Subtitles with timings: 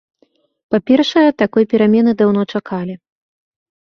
[0.75, 2.95] Па-першае, такой перамены даўно чакалі.